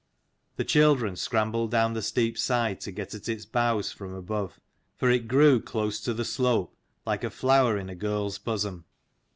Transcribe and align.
The 0.55 0.63
children 0.63 1.15
scrambled 1.15 1.69
down 1.69 1.93
the 1.93 2.01
steep 2.01 2.35
side 2.35 2.81
to 2.81 2.91
get 2.91 3.13
at 3.13 3.29
its 3.29 3.45
boughs 3.45 3.91
from 3.91 4.15
above, 4.15 4.59
for 4.95 5.11
it 5.11 5.27
grew 5.27 5.61
close 5.61 5.99
to 5.99 6.11
the 6.15 6.25
slope, 6.25 6.75
like 7.05 7.23
a 7.23 7.29
flower 7.29 7.77
in 7.77 7.87
a 7.87 7.93
girl's 7.93 8.39
bosom. 8.39 8.85